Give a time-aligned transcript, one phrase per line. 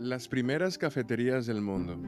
[0.00, 1.98] Las primeras cafeterías del mundo.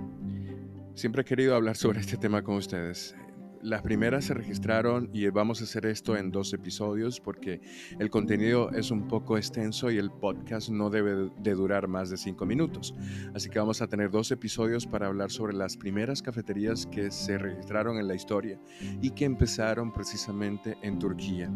[0.95, 3.15] Siempre he querido hablar sobre este tema con ustedes.
[3.61, 7.61] Las primeras se registraron y vamos a hacer esto en dos episodios porque
[7.99, 12.17] el contenido es un poco extenso y el podcast no debe de durar más de
[12.17, 12.95] cinco minutos.
[13.35, 17.37] Así que vamos a tener dos episodios para hablar sobre las primeras cafeterías que se
[17.37, 18.59] registraron en la historia
[19.03, 21.51] y que empezaron precisamente en Turquía.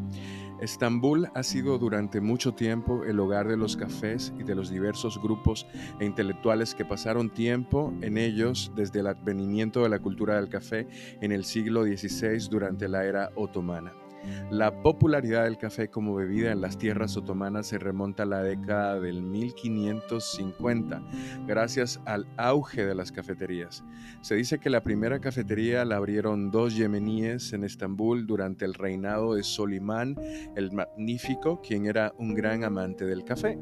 [0.61, 5.21] Estambul ha sido durante mucho tiempo el hogar de los cafés y de los diversos
[5.21, 5.67] grupos
[6.01, 10.89] e intelectuales que pasaron tiempo en ellos desde el advenimiento de la cultura del café
[11.21, 13.93] en el siglo XIX durante la era otomana.
[14.51, 19.01] La popularidad del café como bebida en las tierras otomanas se remonta a la década
[19.01, 21.03] del 1550,
[21.47, 23.85] gracias al auge de las cafeterías.
[24.21, 29.35] Se dice que la primera cafetería la abrieron dos yemeníes en Estambul durante el reinado
[29.35, 30.17] de Solimán
[30.57, 33.59] el Magnífico, quien era un gran amante del café.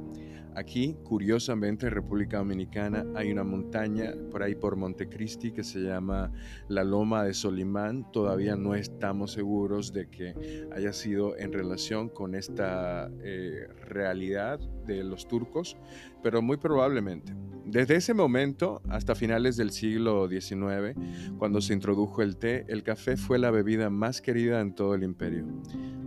[0.56, 6.30] Aquí, curiosamente, en República Dominicana hay una montaña por ahí por Montecristi que se llama
[6.68, 8.10] la Loma de Solimán.
[8.12, 15.02] Todavía no estamos seguros de que haya sido en relación con esta eh, realidad de
[15.02, 15.76] los turcos,
[16.22, 17.34] pero muy probablemente.
[17.66, 20.94] Desde ese momento hasta finales del siglo XIX,
[21.38, 25.02] cuando se introdujo el té, el café fue la bebida más querida en todo el
[25.02, 25.46] imperio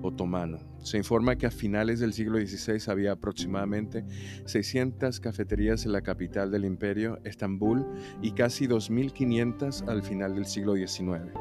[0.04, 0.60] otomano.
[0.82, 4.06] Se informa que a finales del siglo XVI había aproximadamente
[4.46, 7.86] 600 cafeterías en la capital del imperio, Estambul,
[8.22, 11.34] y casi 2.500 al final del siglo XIX.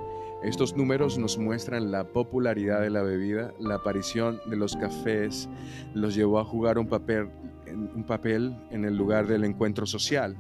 [0.42, 5.48] Estos números nos muestran la popularidad de la bebida, la aparición de los cafés
[5.94, 7.30] los llevó a jugar un papel,
[7.66, 10.36] un papel en el lugar del encuentro social.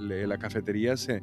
[0.00, 1.22] La cafetería se,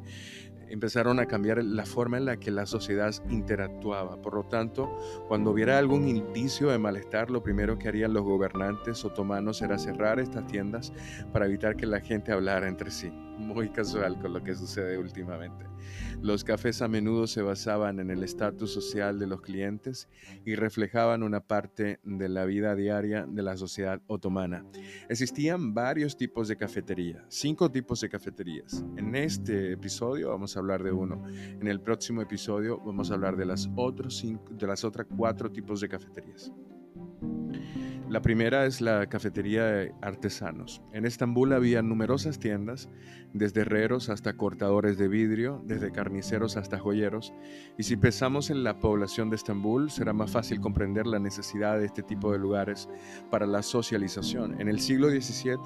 [0.68, 4.20] empezaron a cambiar la forma en la que la sociedad interactuaba.
[4.20, 4.96] Por lo tanto,
[5.28, 10.18] cuando hubiera algún indicio de malestar, lo primero que harían los gobernantes otomanos era cerrar
[10.20, 10.92] estas tiendas
[11.32, 13.12] para evitar que la gente hablara entre sí.
[13.38, 15.66] Muy casual con lo que sucede últimamente.
[16.22, 20.08] Los cafés a menudo se basaban en el estatus social de los clientes
[20.44, 24.64] y reflejaban una parte de la vida diaria de la sociedad otomana.
[25.08, 28.84] Existían varios tipos de cafetería, cinco tipos de cafeterías.
[28.96, 31.22] En este episodio vamos a hablar de uno.
[31.28, 35.50] En el próximo episodio vamos a hablar de las, otros cinco, de las otras cuatro
[35.50, 36.52] tipos de cafeterías.
[38.16, 40.80] La primera es la cafetería de artesanos.
[40.94, 42.88] En Estambul había numerosas tiendas,
[43.34, 47.34] desde herreros hasta cortadores de vidrio, desde carniceros hasta joyeros,
[47.76, 51.84] y si pensamos en la población de Estambul, será más fácil comprender la necesidad de
[51.84, 52.88] este tipo de lugares
[53.30, 54.62] para la socialización.
[54.62, 55.58] En el siglo XVII,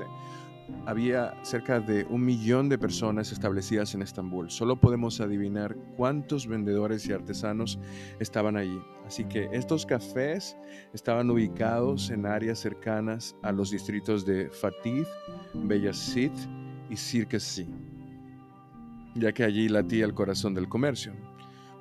[0.86, 4.50] había cerca de un millón de personas establecidas en Estambul.
[4.50, 7.78] Solo podemos adivinar cuántos vendedores y artesanos
[8.18, 8.80] estaban allí.
[9.06, 10.56] Así que estos cafés
[10.92, 15.04] estaban ubicados en áreas cercanas a los distritos de Fatih,
[15.54, 16.32] Beyazit
[16.88, 17.66] y Sirkeci,
[19.14, 21.12] ya que allí latía el corazón del comercio.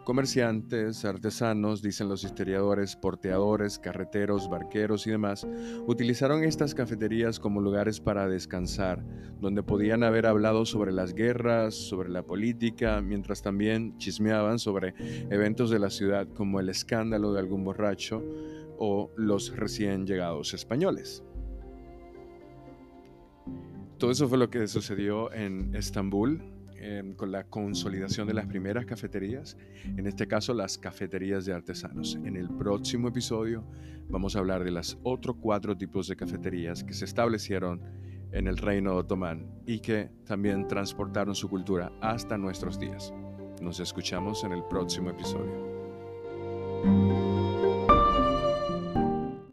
[0.10, 5.46] Comerciantes, artesanos, dicen los historiadores, porteadores, carreteros, barqueros y demás,
[5.86, 9.06] utilizaron estas cafeterías como lugares para descansar,
[9.40, 14.96] donde podían haber hablado sobre las guerras, sobre la política, mientras también chismeaban sobre
[15.30, 18.24] eventos de la ciudad como el escándalo de algún borracho
[18.80, 21.24] o los recién llegados españoles.
[24.00, 26.59] Todo eso fue lo que sucedió en Estambul
[27.18, 29.58] Con la consolidación de las primeras cafeterías,
[29.98, 32.16] en este caso las cafeterías de artesanos.
[32.24, 33.66] En el próximo episodio
[34.08, 37.82] vamos a hablar de los otros cuatro tipos de cafeterías que se establecieron
[38.32, 43.14] en el reino otomán y que también transportaron su cultura hasta nuestros días.
[43.62, 45.70] Nos escuchamos en el próximo episodio.